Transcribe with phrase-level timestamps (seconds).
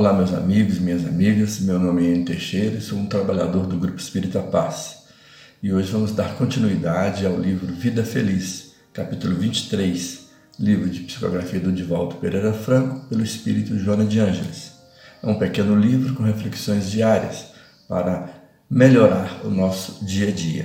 [0.00, 1.60] Olá, meus amigos minhas amigas.
[1.60, 5.02] Meu nome é Ian Teixeira e sou um trabalhador do Grupo Espírita Paz.
[5.62, 11.70] E hoje vamos dar continuidade ao livro Vida Feliz, capítulo 23, livro de psicografia do
[11.70, 14.72] Divaldo Pereira Franco, pelo Espírito Joana de Ângeles.
[15.22, 17.48] É um pequeno livro com reflexões diárias
[17.86, 18.30] para
[18.70, 20.64] melhorar o nosso dia a dia.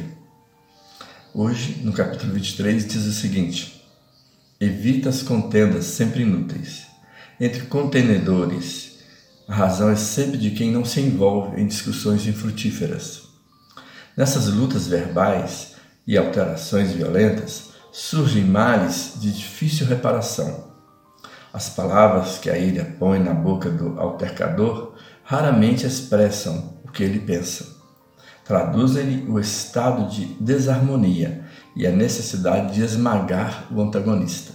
[1.34, 3.84] Hoje, no capítulo 23, diz o seguinte:
[4.62, 6.88] Evita as contendas sempre inúteis.
[7.38, 8.95] Entre contenedores
[9.48, 13.30] a razão é sempre de quem não se envolve em discussões infrutíferas.
[14.18, 15.76] Nessas lutas verbais
[16.08, 20.74] e alterações violentas surgem males de difícil reparação.
[21.54, 27.20] As palavras que a ira põe na boca do altercador raramente expressam o que ele
[27.20, 27.76] pensa.
[28.44, 34.54] Traduzem-lhe o estado de desarmonia e a necessidade de esmagar o antagonista.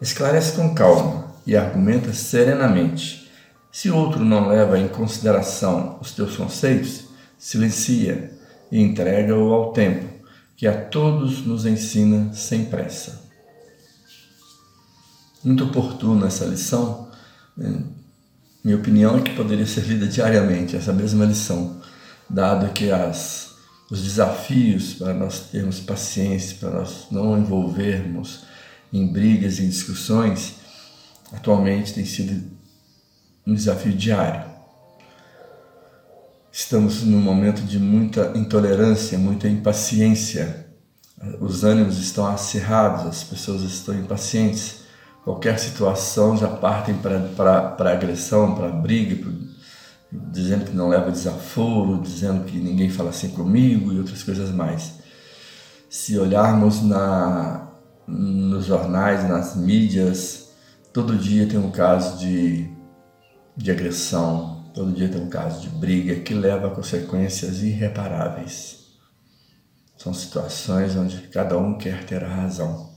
[0.00, 3.23] Esclarece com calma e argumenta serenamente
[3.74, 8.30] se outro não leva em consideração os teus conceitos, silencia
[8.70, 10.08] e entrega-o ao tempo,
[10.56, 13.28] que a todos nos ensina sem pressa.
[15.42, 17.10] Muito oportuna essa lição.
[17.56, 17.82] Né?
[18.62, 21.82] Minha opinião é que poderia ser lida diariamente, essa mesma lição,
[22.30, 23.56] dado que as,
[23.90, 28.44] os desafios para nós termos paciência, para nós não envolvermos
[28.92, 30.60] em brigas e discussões,
[31.32, 32.54] atualmente têm sido
[33.46, 34.44] um desafio diário.
[36.50, 40.68] Estamos num momento de muita intolerância, muita impaciência.
[41.40, 44.84] Os ânimos estão acirrados, as pessoas estão impacientes.
[45.24, 49.32] Qualquer situação já partem para agressão, para briga, pra,
[50.12, 55.00] dizendo que não leva desaforo, dizendo que ninguém fala assim comigo e outras coisas mais.
[55.90, 57.68] Se olharmos na,
[58.06, 60.50] nos jornais, nas mídias,
[60.92, 62.73] todo dia tem um caso de
[63.56, 68.84] de agressão, todo dia tem um caso de briga que leva a consequências irreparáveis.
[69.96, 72.92] São situações onde cada um quer ter a razão,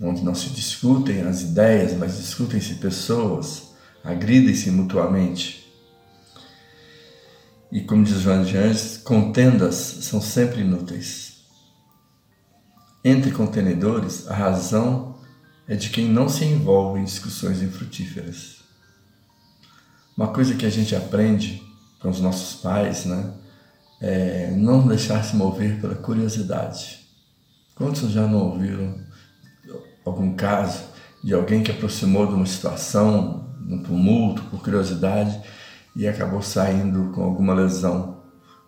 [0.00, 3.74] onde não se discutem as ideias, mas discutem-se pessoas,
[4.04, 5.66] agridem-se mutuamente.
[7.70, 11.42] E como diz João de Anjos, contendas são sempre inúteis.
[13.04, 15.18] Entre contenedores, a razão
[15.66, 18.58] é de quem não se envolve em discussões infrutíferas.
[20.18, 21.62] Uma coisa que a gente aprende
[22.00, 23.34] com os nossos pais, né?
[24.00, 27.06] É não deixar se mover pela curiosidade.
[27.76, 28.98] Quantos já não ouviram
[30.04, 30.82] algum caso
[31.22, 35.40] de alguém que aproximou de uma situação, um tumulto, por curiosidade
[35.94, 38.24] e acabou saindo com alguma lesão,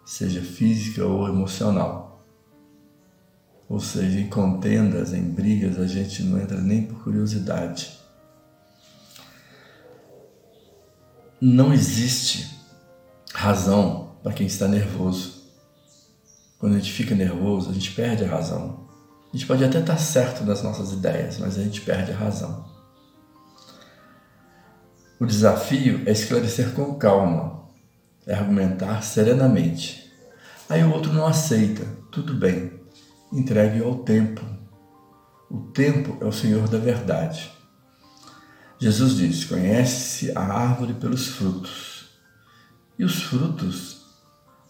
[0.06, 2.24] seja física ou emocional?
[3.68, 7.98] Ou seja, em contendas, em brigas, a gente não entra nem por curiosidade
[11.40, 12.50] não existe
[13.32, 15.40] razão para quem está nervoso.
[16.58, 18.86] Quando a gente fica nervoso, a gente perde a razão.
[19.32, 22.68] A gente pode até estar certo das nossas ideias, mas a gente perde a razão.
[25.18, 27.68] O desafio é esclarecer com calma,
[28.26, 30.10] é argumentar serenamente.
[30.68, 32.72] Aí o outro não aceita, tudo bem,
[33.32, 34.42] entregue ao tempo.
[35.50, 37.50] O tempo é o Senhor da verdade.
[38.80, 42.08] Jesus disse: Conhece-se a árvore pelos frutos.
[42.98, 44.06] E os frutos,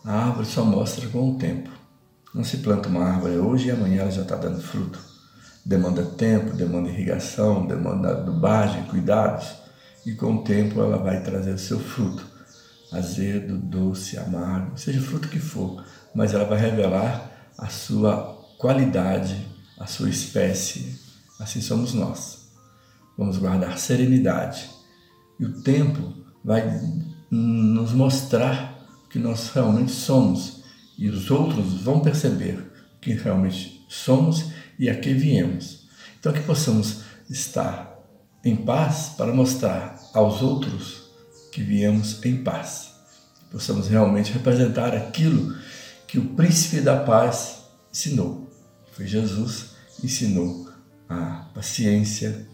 [0.04, 1.70] a árvore só mostra com o tempo.
[2.34, 4.98] Não se planta uma árvore hoje e amanhã ela já está dando fruto.
[5.64, 9.48] Demanda tempo, demanda irrigação, demanda adubagem, cuidados.
[10.04, 12.24] E com o tempo ela vai trazer o seu fruto.
[12.92, 15.84] Azedo, doce, amargo, seja o fruto que for.
[16.12, 19.46] Mas ela vai revelar a sua qualidade,
[19.78, 20.98] a sua espécie.
[21.38, 22.39] Assim somos nós
[23.16, 24.70] vamos guardar serenidade.
[25.38, 26.80] E o tempo vai
[27.30, 30.62] nos mostrar o que nós realmente somos.
[30.98, 35.88] E os outros vão perceber o que realmente somos e a que viemos.
[36.18, 37.98] Então, que possamos estar
[38.44, 41.10] em paz para mostrar aos outros
[41.52, 42.94] que viemos em paz.
[43.50, 45.56] Possamos realmente representar aquilo
[46.06, 48.48] que o príncipe da paz ensinou.
[48.92, 49.70] Foi Jesus
[50.02, 50.68] ensinou
[51.08, 52.46] a paciência,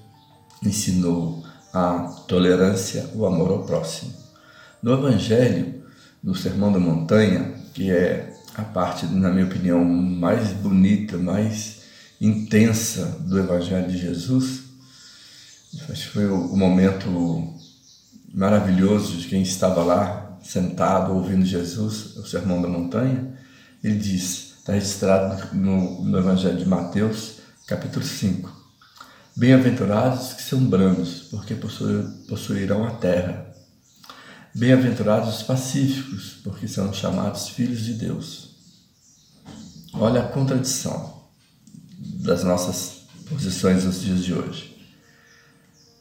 [0.62, 4.12] ensinou a tolerância, o amor ao próximo.
[4.82, 5.82] No Evangelho,
[6.22, 11.82] no Sermão da Montanha, que é a parte, na minha opinião, mais bonita, mais
[12.20, 14.64] intensa do Evangelho de Jesus,
[15.90, 17.54] acho que foi o momento
[18.32, 23.34] maravilhoso de quem estava lá, sentado, ouvindo Jesus, o Sermão da Montanha.
[23.82, 28.65] Ele diz, está registrado no, no Evangelho de Mateus, capítulo 5.
[29.38, 33.52] Bem-aventurados que são brandos, porque possuirão a terra.
[34.54, 38.56] Bem-aventurados os pacíficos, porque são chamados filhos de Deus.
[39.92, 41.24] Olha a contradição
[41.98, 44.74] das nossas posições nos dias de hoje.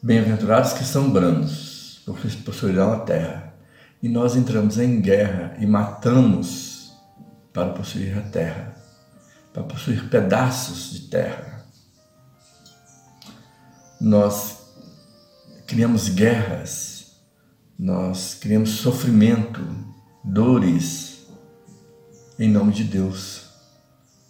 [0.02, 3.54] Bem-aventurados que são brandos, porque possuirão a terra.
[4.02, 6.90] E nós entramos em guerra e matamos
[7.52, 8.74] para possuir a terra,
[9.52, 11.65] para possuir pedaços de terra.
[14.00, 14.58] Nós
[15.66, 17.16] criamos guerras,
[17.78, 19.60] nós criamos sofrimento,
[20.22, 21.26] dores,
[22.38, 23.46] em nome de Deus.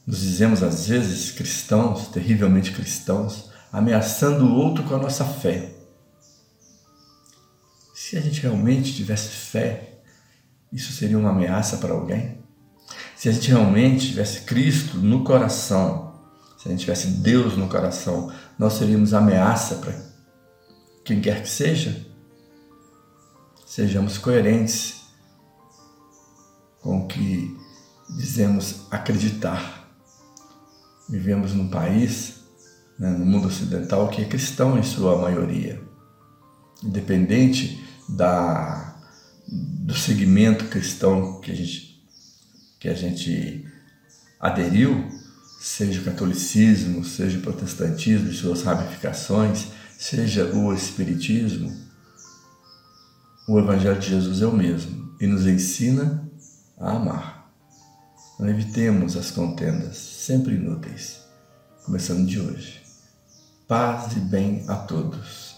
[0.06, 5.74] Nos dizemos às vezes cristãos, terrivelmente cristãos, ameaçando o outro com a nossa fé.
[7.92, 9.98] Se a gente realmente tivesse fé,
[10.72, 12.38] isso seria uma ameaça para alguém?
[13.16, 16.14] Se a gente realmente tivesse Cristo no coração,
[16.56, 20.06] se a gente tivesse Deus no coração, nós seríamos ameaça para
[21.04, 22.04] quem quer que seja?
[23.64, 25.02] Sejamos coerentes
[26.80, 27.56] com o que
[28.16, 29.88] dizemos acreditar.
[31.08, 32.40] Vivemos num país,
[32.98, 35.80] né, no mundo ocidental, que é cristão em sua maioria.
[36.82, 38.96] Independente da,
[39.46, 42.04] do segmento cristão que a gente,
[42.80, 43.64] que a gente
[44.40, 45.08] aderiu,
[45.66, 49.66] seja o catolicismo, seja o protestantismo e suas ramificações,
[49.98, 51.76] seja o espiritismo,
[53.48, 56.30] o Evangelho de Jesus é o mesmo e nos ensina
[56.78, 57.52] a amar.
[58.38, 61.18] Não evitemos as contendas, sempre inúteis,
[61.84, 62.82] começando de hoje.
[63.66, 65.55] Paz e bem a todos.